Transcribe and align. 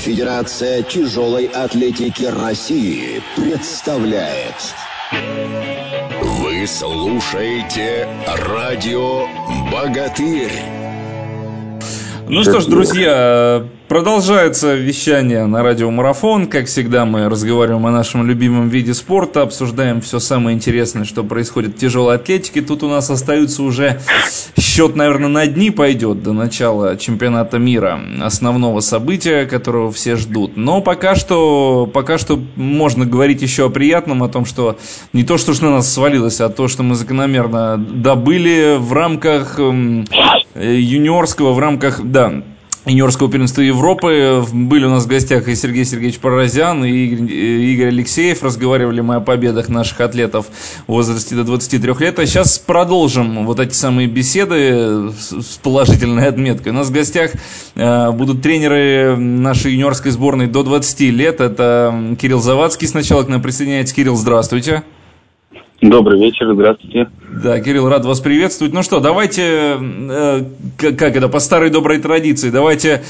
Федерация 0.00 0.82
тяжелой 0.82 1.44
атлетики 1.44 2.24
России 2.24 3.22
представляет. 3.36 4.74
Вы 6.22 6.66
слушаете 6.66 8.08
радио 8.26 9.26
«Богатырь». 9.70 10.79
Ну 12.32 12.44
что 12.44 12.60
ж, 12.60 12.66
друзья, 12.66 13.66
Продолжается 13.90 14.76
вещание 14.76 15.46
на 15.46 15.64
радио 15.64 15.90
Марафон. 15.90 16.46
Как 16.46 16.66
всегда, 16.66 17.04
мы 17.04 17.28
разговариваем 17.28 17.84
о 17.86 17.90
нашем 17.90 18.24
любимом 18.24 18.68
виде 18.68 18.94
спорта, 18.94 19.42
обсуждаем 19.42 20.00
все 20.00 20.20
самое 20.20 20.56
интересное, 20.56 21.04
что 21.04 21.24
происходит 21.24 21.74
в 21.74 21.78
тяжелой 21.78 22.14
атлетике. 22.14 22.60
Тут 22.60 22.84
у 22.84 22.88
нас 22.88 23.10
остаются 23.10 23.64
уже 23.64 24.00
счет, 24.56 24.94
наверное, 24.94 25.28
на 25.28 25.46
дни 25.48 25.72
пойдет 25.72 26.22
до 26.22 26.32
начала 26.32 26.96
чемпионата 26.96 27.58
мира, 27.58 28.00
основного 28.22 28.78
события, 28.78 29.44
которого 29.44 29.90
все 29.90 30.14
ждут. 30.14 30.56
Но 30.56 30.80
пока 30.82 31.16
что, 31.16 31.90
пока 31.92 32.16
что 32.16 32.40
можно 32.54 33.06
говорить 33.06 33.42
еще 33.42 33.66
о 33.66 33.70
приятном, 33.70 34.22
о 34.22 34.28
том, 34.28 34.44
что 34.44 34.78
не 35.12 35.24
то, 35.24 35.36
что 35.36 35.52
на 35.64 35.72
нас 35.72 35.92
свалилось, 35.92 36.40
а 36.40 36.48
то, 36.48 36.68
что 36.68 36.84
мы 36.84 36.94
закономерно 36.94 37.76
добыли 37.76 38.76
в 38.78 38.92
рамках 38.92 39.56
э, 39.58 40.04
юниорского, 40.60 41.52
в 41.52 41.58
рамках, 41.58 42.00
да, 42.02 42.42
юниорского 42.86 43.30
первенства 43.30 43.60
Европы. 43.62 44.44
Были 44.52 44.86
у 44.86 44.90
нас 44.90 45.04
в 45.04 45.06
гостях 45.06 45.48
и 45.48 45.54
Сергей 45.54 45.84
Сергеевич 45.84 46.18
Паразян, 46.18 46.84
и 46.84 46.90
Игорь 46.90 47.88
Алексеев. 47.88 48.42
Разговаривали 48.42 49.00
мы 49.00 49.16
о 49.16 49.20
победах 49.20 49.68
наших 49.68 50.00
атлетов 50.00 50.46
в 50.86 50.92
возрасте 50.92 51.34
до 51.34 51.44
23 51.44 51.92
лет. 51.98 52.18
А 52.18 52.26
сейчас 52.26 52.58
продолжим 52.58 53.46
вот 53.46 53.60
эти 53.60 53.74
самые 53.74 54.08
беседы 54.08 55.10
с 55.12 55.58
положительной 55.62 56.28
отметкой. 56.28 56.72
У 56.72 56.74
нас 56.74 56.88
в 56.88 56.92
гостях 56.92 57.32
э, 57.74 58.10
будут 58.12 58.42
тренеры 58.42 59.16
нашей 59.16 59.72
юниорской 59.72 60.10
сборной 60.10 60.46
до 60.46 60.62
20 60.62 61.00
лет. 61.00 61.40
Это 61.40 62.16
Кирилл 62.20 62.40
Завадский 62.40 62.88
сначала 62.88 63.22
к 63.22 63.28
нам 63.28 63.42
присоединяется. 63.42 63.94
Кирилл, 63.94 64.16
здравствуйте. 64.16 64.82
Добрый 65.82 66.20
вечер, 66.20 66.52
здравствуйте. 66.52 67.08
Да, 67.42 67.58
Кирилл, 67.58 67.88
рад 67.88 68.04
вас 68.04 68.20
приветствовать. 68.20 68.74
Ну 68.74 68.82
что, 68.82 69.00
давайте, 69.00 69.78
э, 69.80 70.40
как 70.78 71.16
это, 71.16 71.28
по 71.28 71.38
старой 71.38 71.70
доброй 71.70 71.98
традиции, 71.98 72.50
давайте 72.50 73.00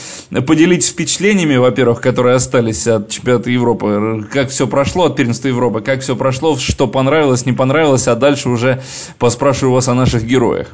поделитесь 0.47 0.93
впечатлениями, 0.93 1.57
во-первых, 1.57 2.01
которые 2.01 2.37
остались 2.37 2.87
от 2.87 3.11
чемпионата 3.11 3.51
Европы. 3.51 4.25
Как 4.33 4.51
все 4.51 4.69
прошло 4.69 5.07
от 5.07 5.17
первенства 5.17 5.49
Европы, 5.49 5.81
как 5.81 6.01
все 6.01 6.15
прошло, 6.15 6.55
что 6.57 6.87
понравилось, 6.87 7.45
не 7.45 7.53
понравилось, 7.53 8.07
а 8.07 8.15
дальше 8.15 8.49
уже 8.49 8.79
поспрашиваю 9.19 9.75
вас 9.75 9.89
о 9.89 9.95
наших 9.95 10.25
героях. 10.25 10.69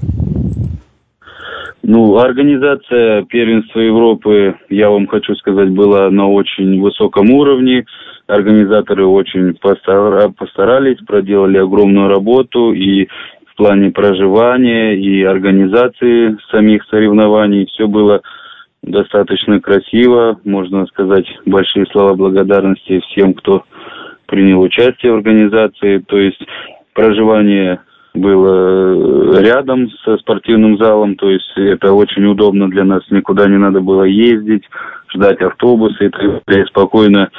Ну, 1.82 2.18
организация 2.18 3.22
первенства 3.22 3.78
Европы, 3.78 4.56
я 4.68 4.90
вам 4.90 5.06
хочу 5.06 5.34
сказать, 5.36 5.70
была 5.70 6.10
на 6.10 6.28
очень 6.28 6.78
высоком 6.78 7.30
уровне 7.30 7.86
организаторы 8.26 9.06
очень 9.06 9.54
постарались, 9.54 10.98
проделали 11.06 11.58
огромную 11.58 12.08
работу 12.08 12.72
и 12.72 13.06
в 13.46 13.56
плане 13.56 13.90
проживания, 13.90 14.96
и 14.96 15.22
организации 15.22 16.36
самих 16.50 16.84
соревнований. 16.90 17.66
Все 17.66 17.86
было 17.86 18.20
достаточно 18.82 19.60
красиво, 19.60 20.38
можно 20.44 20.86
сказать, 20.86 21.26
большие 21.46 21.86
слова 21.86 22.14
благодарности 22.14 23.00
всем, 23.08 23.34
кто 23.34 23.64
принял 24.26 24.60
участие 24.60 25.12
в 25.12 25.16
организации. 25.16 25.98
То 26.06 26.18
есть 26.18 26.44
проживание 26.92 27.80
было 28.14 29.40
рядом 29.40 29.90
со 30.04 30.16
спортивным 30.18 30.78
залом, 30.78 31.16
то 31.16 31.30
есть 31.30 31.50
это 31.56 31.92
очень 31.92 32.24
удобно 32.24 32.68
для 32.68 32.84
нас, 32.84 33.02
никуда 33.10 33.46
не 33.46 33.58
надо 33.58 33.80
было 33.80 34.04
ездить, 34.04 34.64
ждать 35.14 35.40
автобусы 35.42 36.10
и 36.48 36.64
спокойно 36.64 37.30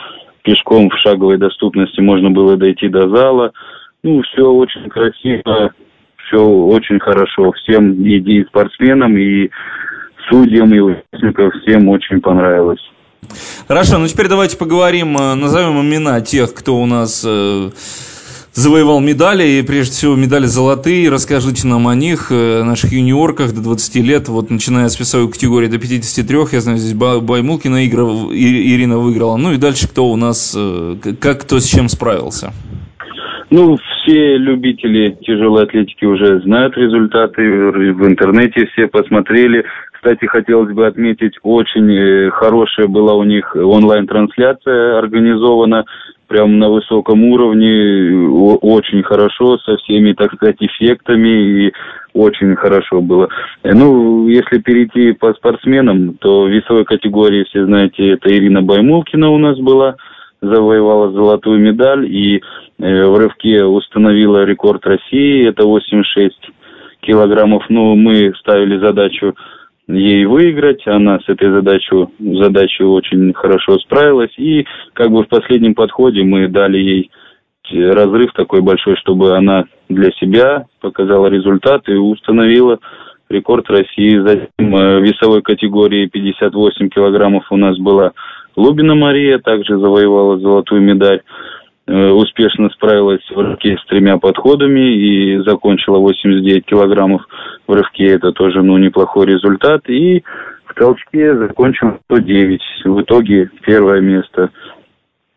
пешком 0.47 0.89
в 0.89 0.97
шаговой 1.03 1.37
доступности 1.37 1.99
можно 1.99 2.31
было 2.31 2.55
дойти 2.55 2.87
до 2.87 3.09
зала. 3.09 3.51
Ну, 4.01 4.21
все 4.21 4.43
очень 4.49 4.89
красиво, 4.89 5.73
все 6.25 6.41
очень 6.41 6.99
хорошо. 6.99 7.51
Всем 7.51 8.01
и, 8.01 8.45
спортсменам, 8.45 9.17
и 9.17 9.49
судьям, 10.29 10.73
и 10.73 10.79
участникам 10.79 11.51
всем 11.51 11.89
очень 11.89 12.21
понравилось. 12.21 12.79
Хорошо, 13.67 13.97
ну 13.97 14.07
теперь 14.07 14.29
давайте 14.29 14.57
поговорим, 14.57 15.17
э, 15.17 15.35
назовем 15.35 15.81
имена 15.81 16.21
тех, 16.21 16.53
кто 16.53 16.77
у 16.77 16.85
нас 16.85 17.25
э, 17.27 17.69
завоевал 18.57 18.99
медали, 18.99 19.43
и 19.43 19.61
прежде 19.61 19.91
всего 19.91 20.15
медали 20.15 20.45
золотые. 20.45 21.09
Расскажите 21.11 21.67
нам 21.67 21.87
о 21.87 21.93
них, 21.93 22.31
э, 22.31 22.63
наших 22.63 22.91
юниорках 22.91 23.53
до 23.53 23.61
20 23.61 24.01
лет, 24.01 24.27
вот 24.29 24.49
начиная 24.49 24.89
с 24.89 24.99
весовой 24.99 25.31
категории 25.31 25.67
до 25.67 25.77
53, 25.77 26.37
я 26.53 26.59
знаю, 26.61 26.79
здесь 26.79 26.95
Баймулкина 26.95 27.85
игра, 27.85 28.03
Ирина 28.33 28.97
выиграла. 28.97 29.37
Ну 29.37 29.53
и 29.53 29.57
дальше 29.57 29.87
кто 29.87 30.07
у 30.07 30.15
нас, 30.15 30.55
э, 30.57 30.95
как 31.21 31.41
кто 31.41 31.59
с 31.59 31.67
чем 31.67 31.87
справился? 31.87 32.51
Ну, 33.51 33.77
все 33.77 34.37
любители 34.37 35.15
тяжелой 35.21 35.63
атлетики 35.63 36.05
уже 36.05 36.41
знают 36.41 36.75
результаты, 36.75 37.41
в 37.41 38.07
интернете 38.07 38.67
все 38.73 38.87
посмотрели. 38.87 39.65
Кстати, 39.93 40.25
хотелось 40.25 40.73
бы 40.73 40.87
отметить, 40.87 41.33
очень 41.43 41.91
э, 41.91 42.31
хорошая 42.31 42.87
была 42.87 43.13
у 43.13 43.23
них 43.23 43.55
онлайн-трансляция 43.55 44.97
организована 44.97 45.85
прям 46.27 46.59
на 46.59 46.69
высоком 46.69 47.23
уровне, 47.23 48.27
очень 48.61 49.03
хорошо, 49.03 49.57
со 49.59 49.77
всеми, 49.77 50.13
так 50.13 50.33
сказать, 50.33 50.57
эффектами, 50.59 51.67
и 51.67 51.73
очень 52.13 52.55
хорошо 52.55 53.01
было. 53.01 53.29
Э, 53.63 53.73
ну, 53.73 54.27
если 54.27 54.59
перейти 54.59 55.13
по 55.13 55.33
спортсменам, 55.33 56.15
то 56.15 56.47
весовой 56.47 56.85
категории, 56.85 57.45
все 57.45 57.65
знаете, 57.65 58.09
это 58.13 58.29
Ирина 58.29 58.61
Баймулкина 58.61 59.29
у 59.29 59.37
нас 59.37 59.57
была, 59.57 59.95
завоевала 60.41 61.11
золотую 61.11 61.59
медаль, 61.59 62.05
и 62.05 62.37
э, 62.37 63.05
в 63.05 63.17
рывке 63.17 63.63
установила 63.63 64.43
рекорд 64.43 64.85
России, 64.85 65.47
это 65.47 65.65
86 65.65 66.35
килограммов. 67.01 67.63
Ну, 67.69 67.95
мы 67.95 68.33
ставили 68.39 68.77
задачу 68.77 69.35
ей 69.87 70.25
выиграть. 70.25 70.85
Она 70.87 71.19
с 71.19 71.29
этой 71.29 71.49
задачей, 71.51 72.07
задачей 72.19 72.83
очень 72.83 73.33
хорошо 73.33 73.77
справилась. 73.79 74.33
И 74.37 74.65
как 74.93 75.11
бы 75.11 75.23
в 75.23 75.27
последнем 75.27 75.75
подходе 75.75 76.23
мы 76.23 76.47
дали 76.47 76.77
ей 76.77 77.11
разрыв 77.71 78.31
такой 78.33 78.61
большой, 78.61 78.95
чтобы 78.97 79.35
она 79.35 79.65
для 79.89 80.11
себя 80.11 80.65
показала 80.79 81.27
результат 81.27 81.87
и 81.89 81.93
установила 81.93 82.79
рекорд 83.29 83.69
России. 83.69 84.17
Затем 84.19 84.75
э, 84.75 84.99
в 84.99 85.03
весовой 85.03 85.41
категории 85.41 86.07
58 86.07 86.89
килограммов 86.89 87.45
у 87.51 87.57
нас 87.57 87.77
была 87.77 88.11
Лубина 88.55 88.95
Мария, 88.95 89.39
также 89.39 89.77
завоевала 89.77 90.39
золотую 90.39 90.81
медаль. 90.81 91.21
Э, 91.87 92.09
успешно 92.09 92.69
справилась 92.71 93.23
в 93.29 93.39
рывке 93.39 93.77
с 93.77 93.85
тремя 93.85 94.17
подходами 94.17 94.93
и 94.93 95.37
закончила 95.37 95.99
89 95.99 96.65
килограммов 96.65 97.21
в 97.65 97.71
рывке. 97.71 98.07
Это 98.07 98.33
тоже 98.33 98.61
ну, 98.61 98.77
неплохой 98.77 99.25
результат. 99.25 99.89
И 99.89 100.21
в 100.65 100.73
толчке 100.73 101.33
закончил 101.37 101.97
109. 102.11 102.61
В 102.83 103.01
итоге 103.01 103.49
первое 103.61 104.01
место. 104.01 104.51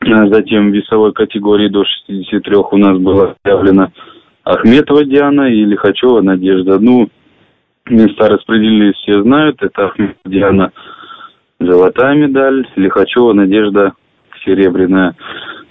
А 0.01 0.27
затем 0.27 0.71
в 0.71 0.75
весовой 0.75 1.13
категории 1.13 1.69
до 1.69 1.85
63 1.85 2.57
у 2.57 2.77
нас 2.79 2.99
была 2.99 3.37
объявлена 3.45 3.93
Ахметова 4.43 5.05
Диана 5.05 5.53
и 5.53 5.65
Лихачева 5.65 6.21
Надежда. 6.21 6.81
Ну, 6.81 7.11
места 7.89 8.29
распределились, 8.29 8.97
все 8.97 9.23
знают. 9.23 9.63
Это 9.63 9.87
Ахметова 9.87 10.17
Диана 10.25 10.73
золотая 11.61 12.17
медаль, 12.17 12.67
Лихачева 12.75 13.35
Надежда 13.35 13.93
серебряная. 14.45 15.15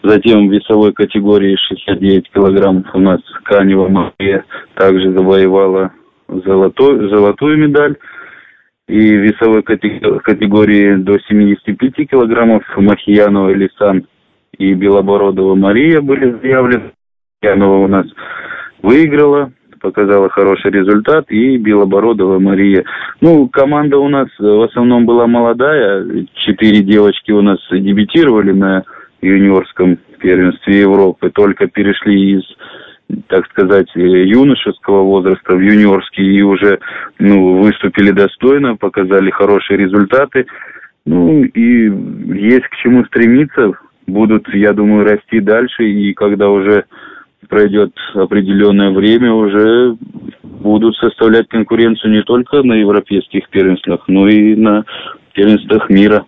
Затем 0.03 0.47
в 0.47 0.51
весовой 0.51 0.93
категории 0.93 1.57
69 1.57 2.31
килограммов 2.31 2.85
у 2.93 2.99
нас 2.99 3.19
Канева 3.43 3.89
Мария 3.89 4.45
также 4.75 5.11
завоевала 5.11 5.91
золотой, 6.27 7.09
золотую 7.09 7.57
медаль. 7.57 7.95
И 8.88 8.97
в 8.97 9.21
весовой 9.21 9.61
категории 9.61 10.95
до 10.95 11.19
75 11.19 12.09
килограммов 12.09 12.63
Махиянова 12.75 13.51
Лисан 13.51 14.07
и 14.57 14.74
Белобородова 14.74 15.53
Мария 15.56 16.01
были 16.01 16.31
заявлены. 16.41 16.91
Махиянова 17.41 17.83
у 17.83 17.88
нас 17.88 18.07
выиграла, 18.81 19.51
показала 19.79 20.29
хороший 20.29 20.71
результат, 20.71 21.29
и 21.29 21.57
Белобородова 21.57 22.39
Мария. 22.39 22.83
Ну, 23.21 23.47
команда 23.50 23.97
у 24.00 24.07
нас 24.07 24.27
в 24.39 24.62
основном 24.63 25.06
была 25.06 25.27
молодая, 25.27 26.25
четыре 26.45 26.81
девочки 26.81 27.31
у 27.31 27.41
нас 27.41 27.59
дебютировали 27.69 28.53
на 28.53 28.83
юниорском 29.21 29.98
первенстве 30.19 30.81
Европы, 30.81 31.30
только 31.30 31.68
перешли 31.68 32.38
из 32.38 32.44
так 33.27 33.48
сказать, 33.48 33.88
юношеского 33.95 35.01
возраста 35.01 35.56
в 35.56 35.60
юниорский 35.60 36.38
и 36.38 36.42
уже 36.44 36.80
ну, 37.18 37.57
выступили 37.57 38.12
достойно, 38.12 38.75
показали 38.75 39.31
хорошие 39.31 39.77
результаты. 39.77 40.45
Ну 41.06 41.44
и 41.44 41.92
есть 42.38 42.68
к 42.68 42.75
чему 42.83 43.04
стремиться. 43.06 43.71
Будут, 44.06 44.48
я 44.54 44.74
думаю, 44.74 45.06
расти 45.06 45.39
дальше, 45.39 45.88
и 45.88 46.13
когда 46.13 46.50
уже 46.50 46.86
пройдет 47.48 47.94
определенное 48.13 48.92
время, 48.92 49.33
уже 49.33 49.95
будут 50.44 50.95
составлять 50.98 51.48
конкуренцию 51.48 52.12
не 52.12 52.24
только 52.24 52.62
на 52.63 52.74
европейских 52.74 53.50
первенствах, 53.50 54.04
но 54.07 54.27
и 54.27 54.56
на 54.56 54.86
первенствах 55.33 55.89
мира. 55.89 56.25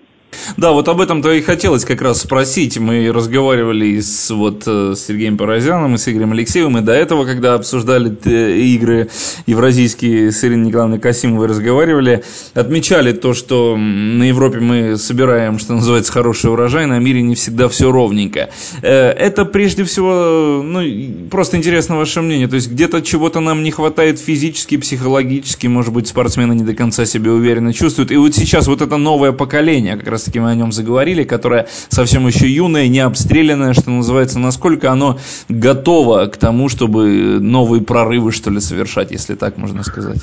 Да, 0.58 0.72
вот 0.72 0.88
об 0.88 1.02
этом-то 1.02 1.32
и 1.32 1.42
хотелось 1.42 1.86
как 1.86 2.02
раз 2.02 2.22
спросить. 2.22 2.78
Мы 2.78 3.12
разговаривали 3.12 4.00
с, 4.00 4.30
вот, 4.30 4.64
э, 4.66 4.94
с 4.96 5.06
Сергеем 5.06 5.38
Паразяном 5.38 5.96
и 5.96 5.98
с 5.98 6.08
Игорем 6.08 6.32
Алексеевым, 6.32 6.78
и 6.78 6.82
до 6.82 6.94
этого, 6.94 7.26
когда 7.26 7.56
обсуждали 7.56 8.16
э, 8.26 8.58
игры 8.58 9.10
евразийские 9.46 10.32
с 10.32 10.44
Ириной 10.44 10.68
Николаевной 10.68 11.00
Касимовой, 11.00 11.48
разговаривали, 11.48 12.24
отмечали 12.54 13.12
то, 13.12 13.34
что 13.34 13.76
на 13.78 14.24
Европе 14.24 14.60
мы 14.60 14.98
собираем, 14.98 15.60
что 15.60 15.74
называется, 15.74 16.12
хороший 16.12 16.52
урожай, 16.52 16.86
на 16.86 17.00
мире 17.00 17.22
не 17.22 17.36
всегда 17.36 17.70
все 17.70 17.92
ровненько. 17.92 18.50
Э, 18.82 19.10
это 19.10 19.46
прежде 19.46 19.84
всего, 19.84 20.62
ну, 20.64 20.82
просто 21.30 21.58
интересно 21.58 21.98
ваше 21.98 22.22
мнение, 22.22 22.48
то 22.48 22.56
есть 22.56 22.70
где-то 22.70 23.02
чего-то 23.02 23.40
нам 23.40 23.64
не 23.64 23.72
хватает 23.72 24.20
физически, 24.20 24.78
психологически, 24.78 25.68
может 25.68 25.94
быть, 25.94 26.08
спортсмены 26.08 26.54
не 26.54 26.64
до 26.64 26.74
конца 26.74 27.06
себя 27.06 27.32
уверенно 27.32 27.74
чувствуют, 27.74 28.12
и 28.12 28.18
вот 28.18 28.36
сейчас 28.36 28.68
вот 28.68 28.82
это 28.82 28.98
новое 28.98 29.32
поколение, 29.32 29.98
как 29.98 30.08
раз 30.08 30.21
таки 30.24 30.40
мы 30.40 30.52
о 30.52 30.56
нем 30.56 30.72
заговорили, 30.72 31.24
которое 31.24 31.68
совсем 31.90 32.28
еще 32.28 32.50
юное, 32.50 32.88
не 32.88 33.00
обстрелянное, 33.00 33.74
что 33.74 33.90
называется, 33.90 34.40
насколько 34.40 34.92
оно 34.92 35.20
готово 35.50 36.28
к 36.28 36.38
тому, 36.38 36.70
чтобы 36.70 37.40
новые 37.40 37.82
прорывы, 37.82 38.32
что 38.32 38.50
ли, 38.50 38.60
совершать, 38.60 39.12
если 39.12 39.36
так 39.36 39.58
можно 39.58 39.84
сказать? 39.84 40.20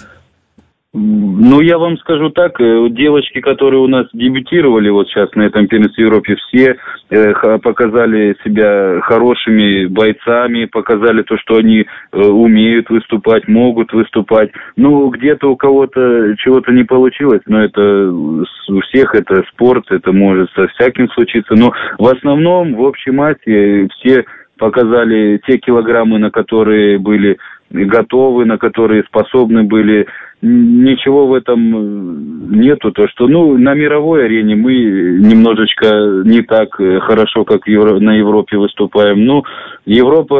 Ну, 0.94 1.60
я 1.60 1.76
вам 1.76 1.98
скажу 1.98 2.30
так, 2.30 2.58
э, 2.58 2.88
девочки, 2.88 3.42
которые 3.42 3.80
у 3.80 3.88
нас 3.88 4.06
дебютировали 4.14 4.88
вот 4.88 5.06
сейчас 5.08 5.28
на 5.34 5.42
этом 5.42 5.66
первенстве 5.66 6.04
Европе, 6.04 6.36
все 6.36 6.78
э, 7.10 7.58
показали 7.58 8.34
себя 8.42 8.98
хорошими 9.02 9.84
бойцами, 9.84 10.64
показали 10.64 11.20
то, 11.22 11.36
что 11.36 11.56
они 11.56 11.80
э, 11.80 12.18
умеют 12.18 12.88
выступать, 12.88 13.46
могут 13.48 13.92
выступать. 13.92 14.50
Ну, 14.76 15.10
где-то 15.10 15.50
у 15.50 15.56
кого-то 15.56 16.34
чего-то 16.38 16.72
не 16.72 16.84
получилось, 16.84 17.42
но 17.44 17.62
это 17.62 18.10
у 18.10 18.80
всех 18.88 19.14
это 19.14 19.44
спорт, 19.52 19.84
это 19.90 20.12
может 20.12 20.50
со 20.52 20.68
всяким 20.68 21.10
случиться. 21.10 21.54
Но 21.54 21.70
в 21.98 22.06
основном, 22.06 22.74
в 22.74 22.80
общей 22.80 23.10
массе, 23.10 23.88
все 23.98 24.24
показали 24.56 25.38
те 25.46 25.58
килограммы, 25.58 26.18
на 26.18 26.30
которые 26.30 26.98
были 26.98 27.38
готовы, 27.70 28.44
на 28.44 28.58
которые 28.58 29.04
способны 29.04 29.64
были 29.64 30.06
ничего 30.40 31.26
в 31.26 31.34
этом 31.34 31.74
э, 31.74 32.56
нету. 32.56 32.92
То, 32.92 33.08
что 33.08 33.26
ну, 33.26 33.58
на 33.58 33.74
мировой 33.74 34.24
арене 34.24 34.54
мы 34.54 34.72
немножечко 34.72 36.22
не 36.24 36.42
так 36.42 36.80
э, 36.80 37.00
хорошо, 37.00 37.44
как 37.44 37.66
на 37.66 38.14
Европе 38.16 38.56
выступаем. 38.56 39.24
Ну, 39.24 39.44
Европа 39.84 40.36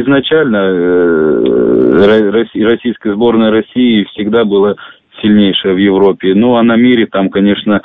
изначально, 0.00 0.56
э, 0.56 2.24
российская 2.64 3.12
сборная 3.12 3.50
России 3.50 4.04
всегда 4.12 4.44
была 4.44 4.76
сильнейшая 5.20 5.74
в 5.74 5.78
Европе. 5.78 6.34
Ну, 6.34 6.54
а 6.54 6.62
на 6.62 6.76
мире 6.76 7.06
там, 7.06 7.28
конечно, 7.28 7.82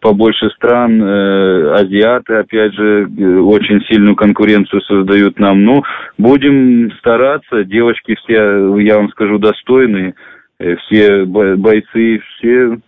побольше 0.00 0.48
стран, 0.50 1.02
э, 1.02 1.70
азиаты, 1.74 2.34
опять 2.34 2.74
же, 2.74 3.08
очень 3.42 3.80
сильную 3.88 4.16
конкуренцию 4.16 4.80
создают 4.82 5.38
нам. 5.38 5.64
Ну, 5.64 5.82
будем 6.18 6.90
стараться, 6.98 7.64
девочки 7.64 8.16
все, 8.16 8.76
я 8.78 8.96
вам 8.96 9.08
скажу, 9.10 9.38
достойные. 9.38 10.14
Э, 10.58 10.76
все 10.76 11.24
бойцы, 11.24 12.20
все 12.38 12.78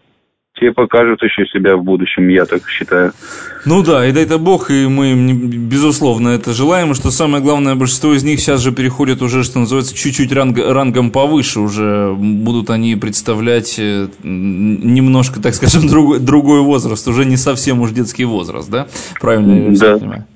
те 0.59 0.73
покажут 0.73 1.23
еще 1.23 1.47
себя 1.47 1.77
в 1.77 1.85
будущем, 1.85 2.29
я 2.29 2.45
так 2.45 2.69
считаю. 2.69 3.13
Ну 3.65 3.83
да, 3.83 4.07
и 4.07 4.13
дай 4.13 4.25
это 4.25 4.39
бог, 4.39 4.71
и 4.71 4.87
мы 4.87 5.13
им, 5.13 5.69
безусловно, 5.69 6.31
это 6.31 6.53
желаем. 6.53 6.93
И 6.93 6.95
что 6.95 7.11
самое 7.11 7.43
главное, 7.43 7.75
большинство 7.75 8.15
из 8.15 8.25
них 8.25 8.41
сейчас 8.41 8.61
же 8.61 8.73
переходят 8.73 9.23
уже, 9.23 9.45
что 9.45 9.59
называется, 9.59 9.95
чуть-чуть 9.95 10.33
ранг, 10.33 10.59
рангом 10.59 11.11
повыше. 11.11 11.61
Уже 11.61 12.15
будут 12.17 12.71
они 12.71 12.97
представлять 12.97 13.77
э, 13.79 14.09
немножко, 14.23 15.41
так 15.41 15.55
скажем, 15.55 15.87
другой, 15.89 16.21
другой 16.21 16.61
возраст. 16.61 17.07
Уже 17.09 17.25
не 17.25 17.37
совсем 17.37 17.81
уж 17.81 17.91
детский 17.91 18.25
возраст, 18.25 18.71
да? 18.71 18.89
Правильно 19.21 19.71
я 19.71 19.79
да. 19.79 19.99
понимаю? 19.99 20.27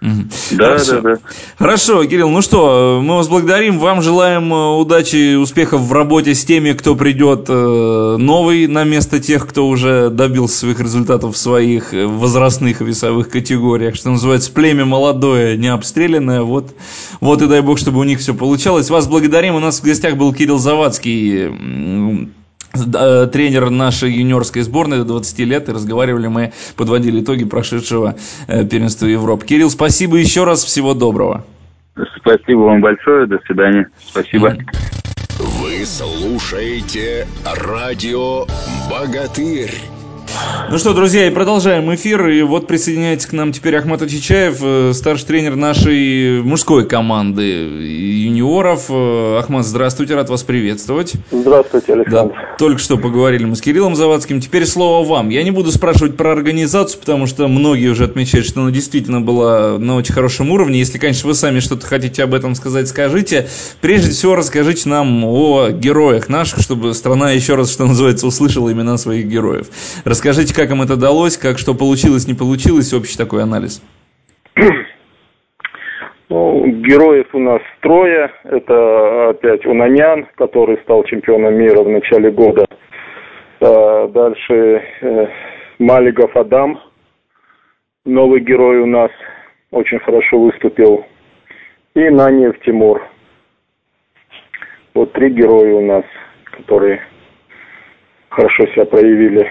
Да, 0.00 0.64
Хорошо. 0.64 1.00
да, 1.00 1.00
да. 1.00 1.18
Хорошо, 1.58 2.04
Кирилл, 2.04 2.30
ну 2.30 2.40
что, 2.40 3.00
мы 3.02 3.16
вас 3.16 3.26
благодарим, 3.26 3.80
вам 3.80 4.00
желаем 4.00 4.52
э, 4.52 4.76
удачи, 4.76 5.34
успехов 5.34 5.80
в 5.80 5.92
работе 5.92 6.36
с 6.36 6.44
теми, 6.44 6.72
кто 6.72 6.94
придет 6.94 7.46
э, 7.48 8.16
новый 8.16 8.68
на 8.68 8.84
место 8.84 9.18
тех, 9.18 9.48
кто 9.48 9.66
уже 9.66 10.08
добился 10.10 10.58
своих 10.58 10.78
результатов 10.78 11.34
в 11.34 11.38
своих 11.38 11.92
э, 11.94 12.06
возрастных 12.06 12.80
весовых 12.80 13.28
категориях, 13.28 13.96
что 13.96 14.10
называется, 14.10 14.52
племя 14.52 14.84
молодое, 14.84 15.56
не 15.56 15.66
обстрелянное, 15.66 16.42
вот, 16.42 16.76
вот 17.20 17.42
и 17.42 17.48
дай 17.48 17.60
бог, 17.60 17.78
чтобы 17.78 17.98
у 17.98 18.04
них 18.04 18.20
все 18.20 18.34
получалось. 18.34 18.90
Вас 18.90 19.08
благодарим, 19.08 19.56
у 19.56 19.60
нас 19.60 19.80
в 19.80 19.84
гостях 19.84 20.16
был 20.16 20.32
Кирилл 20.32 20.58
Завадский, 20.58 22.28
тренер 22.72 23.70
нашей 23.70 24.12
юниорской 24.12 24.62
сборной 24.62 24.98
до 24.98 25.04
20 25.04 25.38
лет, 25.40 25.68
и 25.68 25.72
разговаривали 25.72 26.26
мы, 26.28 26.52
подводили 26.76 27.22
итоги 27.22 27.44
прошедшего 27.44 28.16
э, 28.46 28.64
первенства 28.64 29.06
Европы. 29.06 29.46
Кирилл, 29.46 29.70
спасибо 29.70 30.16
еще 30.16 30.44
раз, 30.44 30.64
всего 30.64 30.94
доброго. 30.94 31.44
Спасибо 32.16 32.60
вам 32.60 32.80
большое, 32.80 33.26
до 33.26 33.38
свидания. 33.46 33.88
Спасибо. 33.98 34.56
Вы 35.38 35.84
слушаете 35.84 37.26
радио 37.44 38.46
«Богатырь». 38.90 39.97
Ну 40.70 40.76
что, 40.76 40.92
друзья, 40.92 41.26
и 41.26 41.30
продолжаем 41.30 41.94
эфир. 41.94 42.28
И 42.28 42.42
вот 42.42 42.66
присоединяется 42.66 43.26
к 43.26 43.32
нам 43.32 43.52
теперь 43.52 43.74
Ахмат 43.76 44.02
Ачичаев, 44.02 44.58
э, 44.60 44.92
старший 44.92 45.26
тренер 45.26 45.56
нашей 45.56 46.42
мужской 46.42 46.86
команды 46.86 47.42
юниоров. 47.42 48.84
Э, 48.90 49.38
Ахмат, 49.38 49.64
здравствуйте, 49.64 50.14
рад 50.14 50.28
вас 50.28 50.42
приветствовать. 50.42 51.14
Здравствуйте, 51.32 51.94
Александр. 51.94 52.34
Да, 52.34 52.56
только 52.58 52.78
что 52.80 52.98
поговорили 52.98 53.46
мы 53.46 53.56
с 53.56 53.62
Кириллом 53.62 53.96
Завадским. 53.96 54.42
Теперь 54.42 54.66
слово 54.66 55.08
вам. 55.08 55.30
Я 55.30 55.42
не 55.42 55.50
буду 55.50 55.72
спрашивать 55.72 56.18
про 56.18 56.32
организацию, 56.32 57.00
потому 57.00 57.26
что 57.26 57.48
многие 57.48 57.88
уже 57.88 58.04
отмечают, 58.04 58.46
что 58.46 58.60
она 58.60 58.70
действительно 58.70 59.22
была 59.22 59.78
на 59.78 59.96
очень 59.96 60.12
хорошем 60.12 60.50
уровне. 60.50 60.78
Если, 60.78 60.98
конечно, 60.98 61.28
вы 61.28 61.34
сами 61.34 61.60
что-то 61.60 61.86
хотите 61.86 62.22
об 62.22 62.34
этом 62.34 62.54
сказать, 62.54 62.88
скажите. 62.88 63.48
Прежде 63.80 64.10
всего, 64.10 64.36
расскажите 64.36 64.88
нам 64.88 65.24
о 65.24 65.70
героях 65.70 66.28
наших, 66.28 66.60
чтобы 66.60 66.92
страна 66.92 67.30
еще 67.30 67.54
раз, 67.54 67.72
что 67.72 67.86
называется, 67.86 68.26
услышала 68.26 68.70
имена 68.70 68.98
своих 68.98 69.26
героев. 69.26 69.68
Расскажите, 70.04 70.27
как 70.54 70.70
им 70.70 70.82
это 70.82 70.96
далось, 70.96 71.36
как 71.36 71.58
что 71.58 71.74
получилось, 71.74 72.26
не 72.26 72.34
получилось, 72.34 72.92
общий 72.92 73.16
такой 73.16 73.42
анализ. 73.42 73.82
Ну, 76.30 76.66
героев 76.66 77.26
у 77.32 77.38
нас 77.38 77.62
трое. 77.80 78.30
Это 78.44 79.30
опять 79.30 79.64
Унанян, 79.64 80.26
который 80.36 80.76
стал 80.82 81.04
чемпионом 81.04 81.54
мира 81.54 81.82
в 81.82 81.88
начале 81.88 82.30
года. 82.30 82.66
А 83.60 84.08
дальше 84.08 84.82
э, 85.00 85.26
Малигов 85.78 86.36
Адам, 86.36 86.80
новый 88.04 88.40
герой 88.40 88.80
у 88.80 88.86
нас, 88.86 89.10
очень 89.70 89.98
хорошо 90.00 90.38
выступил. 90.38 91.06
И 91.94 92.10
Нанев 92.10 92.60
Тимур. 92.60 93.02
Вот 94.94 95.12
три 95.14 95.30
героя 95.30 95.74
у 95.74 95.86
нас, 95.86 96.04
которые 96.44 97.00
хорошо 98.28 98.66
себя 98.66 98.84
проявили. 98.84 99.50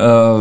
Э, 0.00 0.36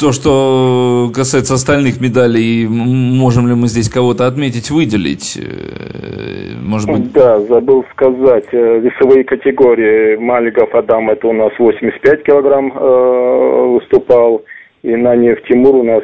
то, 0.00 0.12
что 0.12 1.10
касается 1.14 1.54
остальных 1.54 2.00
медалей, 2.00 2.66
можем 2.66 3.46
ли 3.46 3.54
мы 3.54 3.66
здесь 3.68 3.90
кого-то 3.90 4.26
отметить, 4.26 4.70
выделить? 4.70 5.36
Э, 5.36 6.56
может 6.62 6.88
быть... 6.88 7.12
Да, 7.12 7.38
забыл 7.40 7.84
сказать. 7.92 8.46
Э, 8.52 8.78
весовые 8.78 9.24
категории 9.24 10.16
Малигов 10.16 10.74
Адам, 10.74 11.10
это 11.10 11.28
у 11.28 11.34
нас 11.34 11.52
85 11.58 12.22
килограмм 12.22 12.70
выступал, 13.74 14.42
и 14.82 14.96
Нанев 14.96 15.42
Тимур 15.42 15.74
у 15.76 15.82
нас 15.82 16.02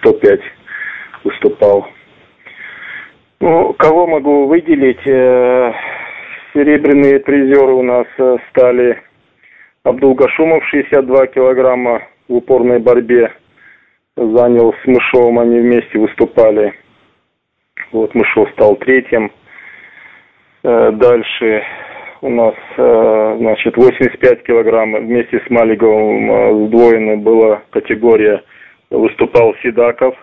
105 0.00 0.40
выступал. 1.24 1.86
Ну, 3.40 3.72
кого 3.78 4.06
могу 4.06 4.46
выделить? 4.46 5.00
Серебряные 6.52 7.18
призеры 7.20 7.72
у 7.72 7.82
нас 7.82 8.06
стали 8.50 8.98
Абдулгашумов 9.84 10.64
62 10.70 11.26
килограмма 11.26 12.04
в 12.26 12.36
упорной 12.36 12.78
борьбе 12.78 13.30
занял 14.16 14.72
с 14.72 14.86
Мышовым, 14.86 15.38
они 15.38 15.60
вместе 15.60 15.98
выступали. 15.98 16.72
Вот 17.92 18.14
Мышов 18.14 18.48
стал 18.52 18.76
третьим. 18.76 19.30
Э, 20.62 20.90
дальше 20.90 21.62
у 22.22 22.30
нас, 22.30 22.54
э, 22.78 23.36
значит, 23.38 23.76
85 23.76 24.42
килограмм 24.44 24.94
вместе 24.94 25.38
с 25.46 25.50
Малиговым 25.50 26.32
э, 26.32 26.66
сдвоена 26.66 27.16
была 27.18 27.62
категория. 27.68 28.42
Выступал 28.88 29.54
Седаков. 29.62 30.16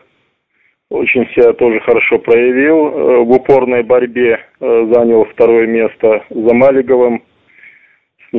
Очень 0.89 1.27
себя 1.35 1.53
тоже 1.53 1.79
хорошо 1.81 2.17
проявил. 2.17 3.25
В 3.25 3.31
упорной 3.31 3.83
борьбе 3.83 4.39
занял 4.59 5.25
второе 5.25 5.67
место 5.67 6.23
за 6.29 6.53
Малиговым 6.53 7.21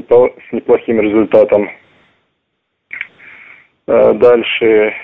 с 0.00 0.52
неплохим 0.52 1.00
результатом. 1.00 1.68
Э, 3.86 4.14
дальше, 4.14 4.94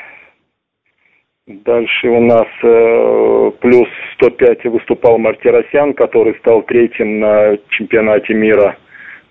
дальше 1.47 2.09
у 2.09 2.21
нас 2.21 2.47
э, 2.63 3.51
плюс 3.61 3.89
105 4.15 4.65
выступал 4.67 5.19
Мартиросян, 5.19 5.95
который 5.95 6.39
стал 6.39 6.63
третьим 6.63 7.21
на 7.21 7.59
чемпионате 7.71 8.35
мира. 8.35 8.77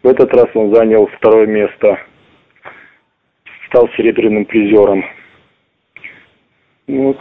В 0.03 0.07
этот 0.07 0.33
раз 0.33 0.47
он 0.53 0.73
занял 0.73 1.07
второе 1.17 1.47
место. 1.47 1.99
стал 3.67 3.89
серебряным 3.97 4.45
призером. 4.45 5.03
Вот. 6.87 7.17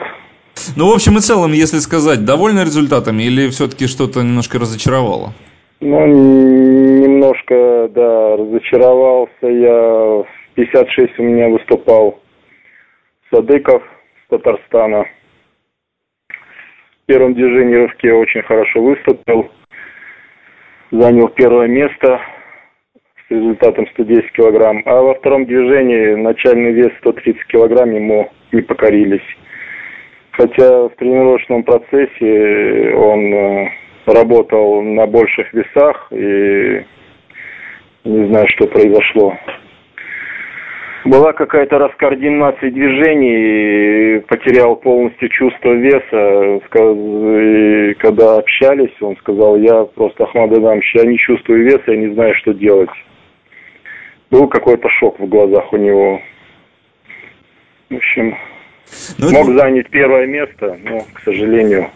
Ну, 0.77 0.91
в 0.91 0.95
общем 0.95 1.17
и 1.17 1.21
целом, 1.21 1.53
если 1.53 1.79
сказать, 1.79 2.25
довольны 2.25 2.61
результатами 2.61 3.25
или 3.25 3.49
все-таки 3.49 3.87
что-то 3.87 4.23
немножко 4.23 4.59
разочаровало? 4.59 5.33
Ну, 5.81 6.07
немножко, 6.07 7.55
да, 7.89 8.37
разочаровался 8.37 9.47
я. 9.47 9.73
В 9.73 10.27
56 10.55 11.19
у 11.19 11.23
меня 11.23 11.49
выступал 11.49 12.21
Садыков 13.31 13.83
с 14.25 14.29
Татарстана. 14.31 15.07
В 16.29 17.07
первом 17.07 17.35
движении 17.35 17.75
рывке 17.75 18.13
очень 18.13 18.43
хорошо 18.43 18.83
выступил. 18.83 19.51
Занял 20.91 21.29
первое 21.29 21.69
место 21.69 22.21
с 23.27 23.31
результатом 23.31 23.87
110 23.89 24.33
килограмм. 24.33 24.83
А 24.87 25.03
во 25.03 25.15
втором 25.15 25.47
движении 25.47 26.15
начальный 26.15 26.73
вес 26.73 26.93
130 27.01 27.45
килограмм 27.47 27.91
ему 27.91 28.31
не 28.53 28.63
покорились. 28.63 29.27
Хотя 30.33 30.89
в 30.89 30.91
тренировочном 30.97 31.63
процессе 31.63 32.95
он 32.95 33.33
э, 33.33 33.69
работал 34.07 34.83
на 34.83 35.07
больших 35.07 35.53
весах 35.53 36.09
и 36.13 36.85
не 38.07 38.29
знаю, 38.29 38.47
что 38.49 38.67
произошло. 38.67 39.37
Была 41.05 41.33
какая-то 41.33 41.79
раскоординация 41.79 42.71
движений, 42.71 44.21
потерял 44.27 44.75
полностью 44.75 45.29
чувство 45.29 45.73
веса. 45.73 46.61
И 46.75 47.95
когда 47.95 48.39
общались, 48.39 48.95
он 49.01 49.17
сказал, 49.19 49.57
я 49.57 49.85
просто, 49.85 50.25
Ахмад 50.25 50.51
Адамович, 50.51 50.95
я 50.95 51.05
не 51.05 51.17
чувствую 51.19 51.65
веса, 51.65 51.93
я 51.93 51.97
не 51.97 52.13
знаю, 52.15 52.35
что 52.37 52.53
делать. 52.55 52.91
Был 54.33 54.49
какой-то 54.49 54.89
шок 54.99 55.21
в 55.21 55.29
глазах 55.29 55.73
у 55.73 55.77
него. 55.77 56.21
В 57.89 57.95
общем, 57.95 58.37
но 59.19 59.31
ну, 59.31 59.33
Мог 59.33 59.49
это... 59.49 59.59
занять 59.59 59.91
первое 59.91 60.27
место, 60.27 60.77
но, 60.83 61.01
к 61.13 61.21
сожалению, 61.21 61.89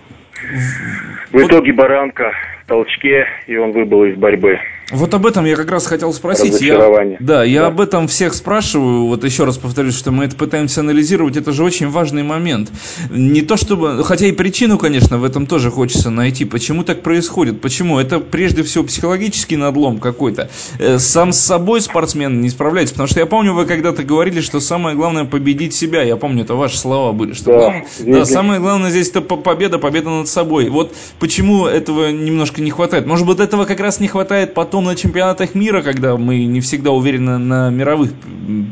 в 1.32 1.36
итоге 1.36 1.72
Баранка 1.72 2.32
в 2.62 2.68
толчке, 2.68 3.26
и 3.48 3.56
он 3.56 3.72
выбыл 3.72 4.04
из 4.04 4.16
борьбы. 4.16 4.58
Вот 4.90 5.14
об 5.14 5.26
этом 5.26 5.44
я 5.44 5.56
как 5.56 5.70
раз 5.70 5.86
хотел 5.86 6.12
спросить. 6.12 6.60
Я, 6.60 7.16
да, 7.20 7.44
я 7.44 7.62
да. 7.62 7.66
об 7.68 7.80
этом 7.80 8.08
всех 8.08 8.34
спрашиваю. 8.34 9.06
Вот 9.06 9.24
еще 9.24 9.44
раз 9.44 9.56
повторюсь, 9.56 9.96
что 9.96 10.10
мы 10.10 10.24
это 10.24 10.36
пытаемся 10.36 10.80
анализировать. 10.80 11.36
Это 11.36 11.52
же 11.52 11.62
очень 11.62 11.88
важный 11.88 12.22
момент. 12.22 12.70
Не 13.10 13.42
то 13.42 13.56
чтобы, 13.56 14.02
хотя 14.04 14.26
и 14.26 14.32
причину, 14.32 14.78
конечно, 14.78 15.18
в 15.18 15.24
этом 15.24 15.46
тоже 15.46 15.70
хочется 15.70 16.10
найти. 16.10 16.44
Почему 16.44 16.82
так 16.82 17.02
происходит? 17.02 17.60
Почему? 17.60 17.98
Это 17.98 18.18
прежде 18.18 18.62
всего 18.62 18.84
психологический 18.84 19.56
надлом 19.56 19.98
какой-то. 19.98 20.50
Э, 20.78 20.98
сам 20.98 21.32
с 21.32 21.38
собой 21.38 21.80
спортсмен 21.80 22.40
не 22.40 22.50
справляется. 22.50 22.94
Потому 22.94 23.08
что 23.08 23.20
я 23.20 23.26
помню, 23.26 23.54
вы 23.54 23.66
когда-то 23.66 24.02
говорили, 24.02 24.40
что 24.40 24.58
самое 24.60 24.96
главное 24.96 25.24
победить 25.24 25.74
себя. 25.74 26.02
Я 26.02 26.16
помню, 26.16 26.42
это 26.42 26.54
ваши 26.54 26.76
слова 26.76 27.12
были. 27.12 27.32
Что 27.34 27.52
да, 27.52 27.58
главное, 27.58 27.84
да, 28.00 28.24
самое 28.24 28.60
главное 28.60 28.90
здесь 28.90 29.10
это 29.10 29.20
победа, 29.20 29.78
победа 29.78 30.10
над 30.10 30.28
собой. 30.28 30.68
Вот 30.68 30.94
почему 31.20 31.66
этого 31.66 32.10
немножко 32.10 32.60
не 32.60 32.70
хватает. 32.70 33.06
Может 33.06 33.26
быть, 33.26 33.38
этого 33.38 33.64
как 33.66 33.78
раз 33.78 34.00
не 34.00 34.08
хватает 34.08 34.54
потом 34.54 34.79
потом 34.80 34.84
на 34.84 34.96
чемпионатах 34.96 35.54
мира, 35.54 35.82
когда 35.82 36.16
мы 36.16 36.46
не 36.46 36.60
всегда 36.60 36.90
уверенно 36.90 37.38
на 37.38 37.70
мировых 37.70 38.10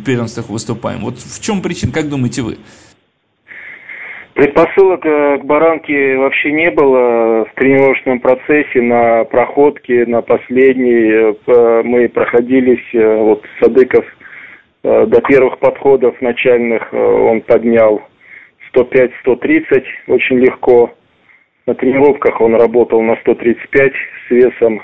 первенствах 0.06 0.48
выступаем. 0.48 1.00
Вот 1.00 1.18
в 1.18 1.40
чем 1.40 1.60
причина, 1.60 1.92
как 1.92 2.08
думаете 2.08 2.42
вы? 2.42 2.56
Предпосылок 4.34 5.04
э, 5.04 5.38
к 5.38 5.44
баранке 5.44 6.16
вообще 6.16 6.52
не 6.52 6.70
было 6.70 7.44
в 7.44 7.50
тренировочном 7.56 8.20
процессе, 8.20 8.80
на 8.80 9.24
проходке, 9.24 10.06
на 10.06 10.22
последней. 10.22 11.34
Э, 11.46 11.82
мы 11.84 12.08
проходились, 12.08 12.86
э, 12.94 13.16
вот 13.16 13.44
Садыков 13.60 14.04
до 14.84 15.20
первых 15.28 15.58
подходов 15.58 16.14
начальных 16.22 16.92
он 16.92 17.40
поднял 17.40 18.00
105-130 18.72 19.84
очень 20.06 20.38
легко. 20.38 20.94
На 21.66 21.74
тренировках 21.74 22.40
он 22.40 22.54
работал 22.54 23.02
на 23.02 23.16
135 23.16 23.92
с 23.92 24.30
весом 24.30 24.80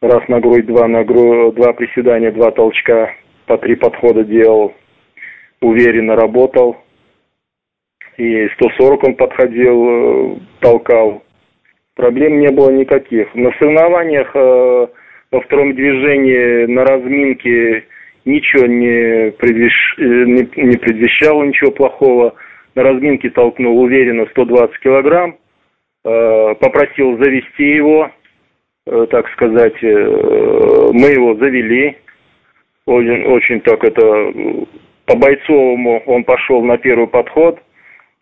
раз 0.00 0.28
на 0.28 0.40
грудь, 0.40 0.66
два 0.66 0.88
на 0.88 1.04
грудь, 1.04 1.54
два 1.54 1.72
приседания, 1.72 2.30
два 2.30 2.50
толчка, 2.50 3.14
по 3.46 3.58
три 3.58 3.76
подхода 3.76 4.24
делал, 4.24 4.74
уверенно 5.60 6.16
работал. 6.16 6.76
И 8.16 8.48
140 8.56 9.04
он 9.04 9.14
подходил, 9.14 9.86
э, 9.88 10.36
толкал. 10.60 11.22
Проблем 11.94 12.40
не 12.40 12.48
было 12.48 12.70
никаких. 12.70 13.34
На 13.34 13.52
соревнованиях 13.58 14.30
э, 14.34 14.86
во 15.32 15.40
втором 15.42 15.74
движении 15.74 16.64
на 16.66 16.84
разминке 16.84 17.84
ничего 18.24 18.66
не, 18.66 19.32
предвещ... 19.32 19.98
Э, 19.98 20.02
не, 20.02 20.66
не 20.66 20.76
предвещало, 20.78 21.44
ничего 21.44 21.70
плохого. 21.72 22.34
На 22.74 22.84
разминке 22.84 23.28
толкнул 23.30 23.80
уверенно 23.80 24.26
120 24.30 24.78
килограмм. 24.80 25.36
Попросил 26.02 27.18
завести 27.18 27.64
его, 27.64 28.12
Э, 28.25 28.25
так 28.86 29.28
сказать, 29.30 29.82
э, 29.82 30.90
мы 30.92 31.08
его 31.08 31.34
завели. 31.36 31.96
Очень, 32.86 33.24
очень 33.24 33.60
так 33.62 33.82
это 33.82 34.32
по 35.06 35.16
бойцовому 35.16 36.02
он 36.06 36.24
пошел 36.24 36.62
на 36.62 36.78
первый 36.78 37.08
подход, 37.08 37.58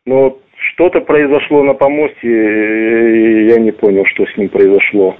но 0.06 0.38
что-то 0.72 1.00
произошло 1.00 1.62
на 1.62 1.74
помосте, 1.74 3.46
я 3.46 3.58
не 3.58 3.72
понял, 3.72 4.04
что 4.06 4.24
с 4.24 4.36
ним 4.36 4.48
произошло. 4.48 5.16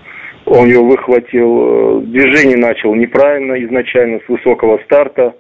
Он 0.47 0.67
его 0.67 0.85
выхватил, 0.85 2.01
э, 2.01 2.01
движение 2.07 2.57
начал 2.57 2.95
неправильно 2.95 3.63
изначально, 3.65 4.21
с 4.21 4.29
высокого 4.29 4.79
старта. 4.85 5.35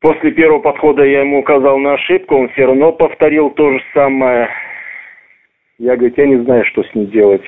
После 0.00 0.30
первого 0.30 0.60
подхода 0.60 1.04
я 1.04 1.20
ему 1.20 1.40
указал 1.40 1.78
на 1.78 1.94
ошибку, 1.94 2.36
он 2.36 2.48
все 2.50 2.66
равно 2.66 2.92
повторил 2.92 3.50
то 3.50 3.72
же 3.72 3.80
самое. 3.92 4.48
Я, 5.78 5.96
говорю, 5.96 6.14
я 6.16 6.26
не 6.26 6.42
знаю, 6.44 6.64
что 6.66 6.84
с 6.84 6.94
ним 6.94 7.06
делать. 7.06 7.44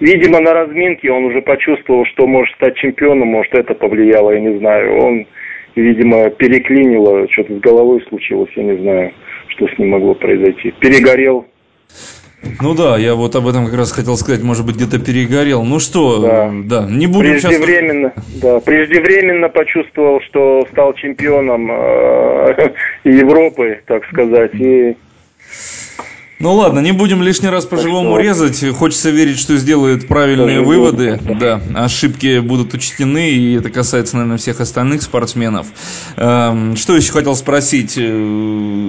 Видимо, 0.00 0.40
на 0.40 0.52
разминке 0.52 1.10
он 1.10 1.24
уже 1.24 1.42
почувствовал, 1.42 2.04
что 2.06 2.26
может 2.26 2.54
стать 2.54 2.76
чемпионом, 2.76 3.28
может 3.28 3.54
это 3.54 3.74
повлияло, 3.74 4.30
я 4.30 4.40
не 4.40 4.58
знаю. 4.58 4.96
Он, 4.96 5.26
видимо, 5.74 6.30
переклинило, 6.30 7.28
что-то 7.30 7.56
с 7.56 7.60
головой 7.60 8.04
случилось, 8.08 8.50
я 8.54 8.62
не 8.62 8.80
знаю, 8.80 9.12
что 9.48 9.66
с 9.66 9.78
ним 9.78 9.90
могло 9.90 10.14
произойти. 10.14 10.72
Перегорел. 10.78 11.46
Ну 12.60 12.74
да, 12.74 12.96
я 12.96 13.16
вот 13.16 13.34
об 13.34 13.48
этом 13.48 13.66
как 13.66 13.74
раз 13.74 13.90
хотел 13.90 14.16
сказать, 14.16 14.42
может 14.42 14.64
быть, 14.64 14.76
где-то 14.76 15.04
перегорел. 15.04 15.64
Ну 15.64 15.80
что, 15.80 16.20
да, 16.20 16.52
да 16.64 16.86
не 16.88 17.08
будем 17.08 17.32
преждевременно, 17.32 18.12
сейчас... 18.14 18.40
Да, 18.40 18.60
преждевременно 18.60 19.48
почувствовал, 19.48 20.20
что 20.20 20.64
стал 20.70 20.94
чемпионом 20.94 21.68
э, 21.72 22.72
Европы, 23.04 23.80
так 23.86 24.04
сказать, 24.06 24.54
и 24.54 24.96
ну 26.40 26.54
ладно, 26.54 26.78
не 26.78 26.92
будем 26.92 27.20
лишний 27.20 27.48
раз 27.48 27.64
по-живому 27.66 28.16
резать. 28.16 28.64
Хочется 28.76 29.10
верить, 29.10 29.40
что 29.40 29.56
сделают 29.56 30.06
правильные 30.06 30.60
выводы. 30.60 31.20
Да, 31.40 31.60
ошибки 31.74 32.38
будут 32.38 32.74
учтены, 32.74 33.30
и 33.30 33.54
это 33.54 33.70
касается, 33.70 34.16
наверное, 34.16 34.38
всех 34.38 34.60
остальных 34.60 35.02
спортсменов. 35.02 35.66
Эм, 36.16 36.76
что 36.76 36.94
еще 36.94 37.10
хотел 37.10 37.34
спросить? 37.34 37.94
Э, 37.96 38.88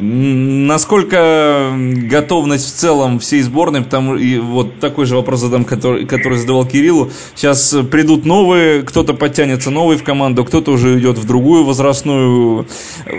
насколько 0.69 1.71
готовность 1.73 2.67
в 2.67 2.77
целом 2.77 3.19
всей 3.19 3.41
сборной, 3.41 3.81
потому 3.81 4.15
и 4.15 4.37
вот 4.37 4.79
такой 4.79 5.07
же 5.07 5.15
вопрос 5.15 5.39
задам, 5.39 5.65
который, 5.65 6.05
который 6.05 6.37
задавал 6.37 6.65
Кириллу. 6.67 7.11
Сейчас 7.33 7.75
придут 7.89 8.25
новые, 8.25 8.83
кто-то 8.83 9.15
подтянется 9.15 9.71
новый 9.71 9.97
в 9.97 10.03
команду, 10.03 10.45
кто-то 10.45 10.71
уже 10.71 10.99
идет 10.99 11.17
в 11.17 11.25
другую 11.25 11.63
возрастную, 11.65 12.67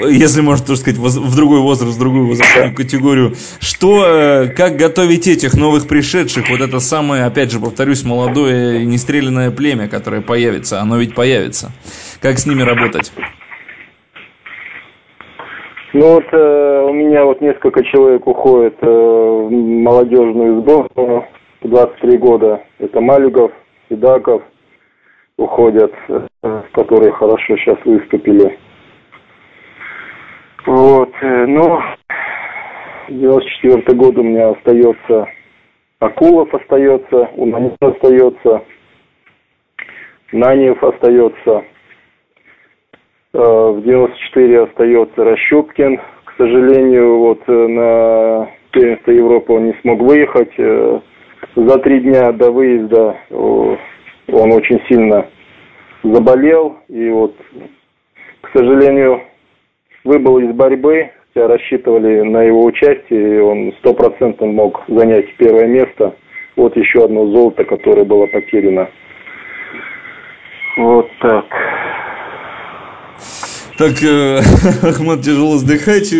если 0.08 0.40
можно 0.40 0.64
тоже 0.66 0.80
сказать, 0.80 1.00
в 1.00 1.34
другой 1.34 1.60
возраст, 1.60 1.96
в 1.96 1.98
другую 1.98 2.28
возрастную 2.28 2.74
категорию. 2.76 3.34
Что 3.58 4.19
как 4.56 4.76
готовить 4.76 5.26
этих 5.26 5.54
новых 5.54 5.88
пришедших, 5.88 6.48
вот 6.50 6.60
это 6.60 6.80
самое, 6.80 7.24
опять 7.24 7.50
же, 7.50 7.60
повторюсь, 7.60 8.04
молодое 8.04 8.84
нестрелянное 8.84 9.50
племя, 9.50 9.88
которое 9.88 10.20
появится, 10.20 10.80
оно 10.80 10.96
ведь 10.96 11.14
появится. 11.14 11.70
Как 12.20 12.38
с 12.38 12.46
ними 12.46 12.62
работать? 12.62 13.12
Ну 15.92 16.14
вот 16.14 16.24
э, 16.32 16.86
у 16.88 16.92
меня 16.92 17.24
вот 17.24 17.40
несколько 17.40 17.82
человек 17.82 18.24
уходит 18.26 18.76
э, 18.80 18.86
в 18.86 19.50
молодежную 19.50 20.60
сборную, 20.60 21.26
23 21.62 22.16
года. 22.18 22.62
Это 22.78 23.00
Малюгов, 23.00 23.50
Седаков 23.88 24.42
уходят, 25.36 25.92
э, 26.08 26.62
которые 26.72 27.12
хорошо 27.12 27.56
сейчас 27.56 27.78
выступили. 27.84 28.56
Вот, 30.66 31.10
э, 31.22 31.46
ну, 31.46 31.80
94 33.10 33.96
год 33.96 34.16
у 34.18 34.22
меня 34.22 34.50
остается 34.50 35.26
Акулов 36.00 36.54
остается, 36.54 37.28
Унанин 37.36 37.76
остается, 37.80 38.62
Нанев 40.32 40.82
остается. 40.82 41.64
Э, 43.34 43.38
в 43.38 43.82
94 43.82 44.62
остается 44.62 45.24
Рощупкин. 45.24 46.00
К 46.24 46.32
сожалению, 46.38 47.18
вот 47.18 47.42
э, 47.46 47.52
на 47.52 48.50
первенство 48.70 49.10
Европы 49.10 49.52
он 49.52 49.66
не 49.66 49.74
смог 49.82 50.00
выехать. 50.00 50.52
Э, 50.56 51.00
за 51.54 51.78
три 51.80 52.00
дня 52.00 52.32
до 52.32 52.50
выезда 52.50 53.16
он 53.28 54.52
очень 54.52 54.80
сильно 54.88 55.26
заболел. 56.02 56.78
И 56.88 57.10
вот, 57.10 57.34
к 58.40 58.56
сожалению, 58.56 59.20
выбыл 60.04 60.38
из 60.38 60.54
борьбы, 60.54 61.10
рассчитывали 61.34 62.22
на 62.22 62.42
его 62.42 62.64
участие, 62.64 63.36
и 63.36 63.38
он 63.38 63.72
стопроцентно 63.78 64.46
мог 64.46 64.82
занять 64.88 65.34
первое 65.36 65.66
место. 65.66 66.14
Вот 66.56 66.76
еще 66.76 67.04
одно 67.04 67.26
золото, 67.26 67.64
которое 67.64 68.04
было 68.04 68.26
потеряно. 68.26 68.88
Вот 70.76 71.10
так. 71.20 71.46
Так, 73.80 74.02
э, 74.02 74.42
Ахмад 74.82 75.22
тяжело 75.22 75.54
вздыхать. 75.54 76.10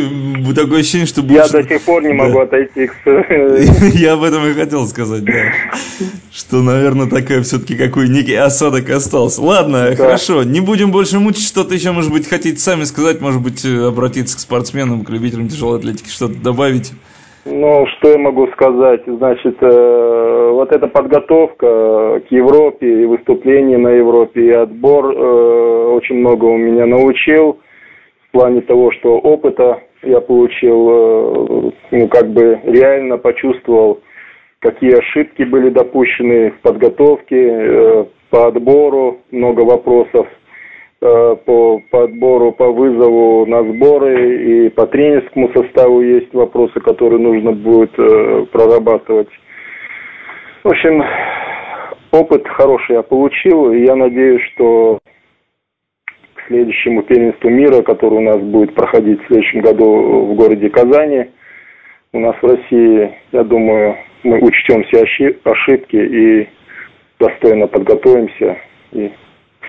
Такое 0.55 0.81
ощущение, 0.81 1.07
что 1.07 1.23
больше... 1.23 1.59
Я 1.59 1.63
до 1.63 1.69
сих 1.69 1.83
пор 1.83 2.03
не 2.03 2.15
могу 2.15 2.39
да. 2.39 2.43
отойти 2.45 2.87
к... 2.87 2.95
Я 3.99 4.15
об 4.15 4.23
этом 4.23 4.47
и 4.47 4.55
хотел 4.55 4.89
сказать, 4.89 5.25
да. 5.25 5.53
Что, 6.33 6.63
наверное, 6.63 7.07
такая 7.07 7.43
все-таки 7.43 7.77
какой 7.77 8.09
некий 8.09 8.35
осадок 8.35 8.89
остался. 8.89 9.43
Ладно, 9.43 9.91
да. 9.91 9.95
хорошо. 9.97 10.43
Не 10.43 10.61
будем 10.61 10.91
больше 10.91 11.19
мучить. 11.19 11.47
Что-то 11.47 11.75
еще, 11.75 11.93
может 11.93 12.11
быть, 12.11 12.27
хотите 12.27 12.59
сами 12.59 12.85
сказать, 12.85 13.21
может 13.21 13.43
быть, 13.43 13.63
э, 13.67 13.89
обратиться 13.89 14.39
к 14.39 14.41
спортсменам, 14.41 15.05
к 15.05 15.11
любителям 15.11 15.49
тяжелой 15.49 15.81
атлетики, 15.81 16.09
что-то 16.09 16.37
добавить? 16.37 16.93
Ну, 17.47 17.87
что 17.87 18.11
я 18.11 18.19
могу 18.19 18.47
сказать? 18.49 19.03
Значит, 19.07 19.57
э, 19.63 20.51
вот 20.53 20.73
эта 20.73 20.87
подготовка 20.89 22.21
к 22.21 22.31
Европе 22.31 23.03
и 23.03 23.07
выступление 23.07 23.79
на 23.79 23.89
Европе 23.89 24.45
и 24.45 24.51
отбор 24.51 25.07
э, 25.07 25.87
очень 25.95 26.17
много 26.17 26.45
у 26.45 26.59
меня 26.59 26.85
научил 26.85 27.59
в 28.29 28.33
плане 28.33 28.61
того, 28.61 28.93
что 28.93 29.19
опыта 29.19 29.81
я 30.03 30.21
получил, 30.21 30.89
э, 30.91 31.71
ну, 31.93 32.09
как 32.09 32.29
бы 32.31 32.61
реально 32.65 33.17
почувствовал, 33.17 34.01
какие 34.59 34.99
ошибки 34.99 35.43
были 35.43 35.71
допущены 35.71 36.51
в 36.51 36.61
подготовке, 36.61 37.49
э, 37.49 38.05
по 38.29 38.49
отбору, 38.49 39.19
много 39.31 39.63
вопросов 39.63 40.29
Э, 41.03 41.35
по 41.47 41.81
подбору, 41.91 42.53
по 42.53 42.71
вызову 42.71 43.47
на 43.47 43.63
сборы 43.63 44.67
и 44.67 44.69
по 44.69 44.87
тренерскому 44.87 45.51
составу 45.55 46.03
есть 46.03 46.35
вопросы, 46.35 46.79
которые 46.81 47.19
нужно 47.19 47.53
будет 47.53 47.99
э, 47.99 48.45
прорабатывать. 48.53 49.31
В 50.63 50.69
общем, 50.69 51.03
опыт 52.13 52.47
хороший 52.49 52.97
я 52.97 53.03
получил, 53.03 53.73
и 53.73 53.87
я 53.87 53.97
надеюсь, 53.97 54.43
что 54.53 54.99
к 56.35 56.47
следующему 56.49 57.03
первенству 57.05 57.49
мира, 57.49 57.81
которое 57.81 58.17
у 58.17 58.21
нас 58.21 58.39
будет 58.43 58.75
проходить 58.75 59.23
в 59.23 59.27
следующем 59.29 59.63
году 59.63 60.27
в 60.27 60.35
городе 60.35 60.69
Казани, 60.69 61.31
у 62.13 62.19
нас 62.21 62.37
в 62.43 62.45
России, 62.45 63.11
я 63.33 63.43
думаю, 63.43 63.97
мы 64.23 64.39
учтем 64.41 64.85
все 64.85 65.07
ошибки 65.45 65.97
и 65.97 66.49
достойно 67.19 67.69
подготовимся 67.69 68.59
и 68.93 69.11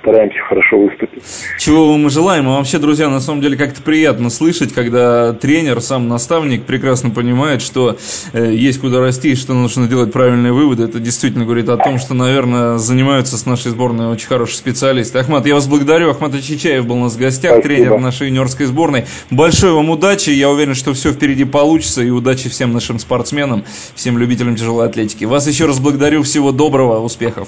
стараемся 0.02 0.40
хорошо 0.48 0.80
выступить. 0.80 1.24
Чего 1.60 1.92
вам 1.92 2.08
и 2.08 2.10
желаем. 2.10 2.50
А 2.50 2.58
вообще, 2.58 2.80
друзья, 2.80 3.10
на 3.10 3.20
самом 3.20 3.42
деле 3.42 3.58
как-то 3.58 3.82
приятно 3.82 4.30
слышать, 4.30 4.74
когда 4.74 5.34
тренер, 5.34 5.82
сам 5.82 6.08
наставник 6.08 6.66
прекрасно 6.66 7.12
понимает, 7.12 7.62
что 7.62 7.98
э, 8.34 8.52
есть 8.54 8.82
куда 8.82 9.00
расти 9.00 9.32
и 9.32 9.36
что 9.36 9.54
нужно 9.54 9.88
делать 9.88 10.12
правильные 10.12 10.52
выводы. 10.52 10.84
Это 10.84 11.00
действительно 11.00 11.46
говорит 11.46 11.70
о 11.70 11.78
том, 11.78 12.00
что, 12.00 12.14
наверное, 12.14 12.78
занимаются 12.78 13.38
с 13.38 13.46
нашей 13.46 13.72
сборной 13.72 14.08
очень 14.08 14.28
хорошие 14.28 14.58
специалисты. 14.58 15.20
Ахмат, 15.20 15.46
я 15.46 15.56
вас 15.56 15.68
благодарю. 15.68 16.10
Ахмат 16.10 16.34
Чичаев 16.42 16.86
был 16.86 16.98
у 16.98 17.04
нас 17.04 17.14
в 17.14 17.20
гостях, 17.20 17.54
Спасибо. 17.54 17.76
тренер 17.76 18.00
нашей 18.00 18.28
юниорской 18.28 18.66
сборной. 18.66 19.06
Большой 19.30 19.72
вам 19.72 19.90
удачи. 19.90 20.32
Я 20.32 20.50
уверен, 20.50 20.76
что 20.76 20.94
все 20.94 21.12
впереди 21.12 21.46
получится. 21.46 22.02
И 22.02 22.10
удачи 22.10 22.50
всем 22.50 22.74
нашим 22.74 23.00
спортсменам, 23.00 23.64
всем 23.96 24.18
любителям 24.18 24.56
тяжелой 24.56 24.88
атлетики. 24.88 25.26
Вас 25.26 25.48
еще 25.48 25.66
раз 25.66 25.80
благодарю. 25.80 26.24
Всего 26.24 26.52
доброго, 26.52 27.00
успехов. 27.00 27.48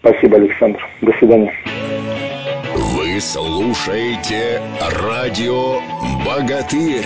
Спасибо, 0.00 0.36
Александр. 0.36 0.80
До 1.02 1.12
свидания. 1.18 1.52
Вы 2.74 3.20
слушаете 3.20 4.60
радио 5.02 5.80
«Богатырь». 6.24 7.04